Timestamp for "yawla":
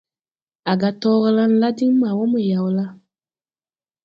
2.51-2.85